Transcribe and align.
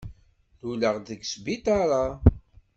Luleɣ-d 0.61 1.05
deg 1.09 1.21
sbiṭaṛ-a. 1.31 2.05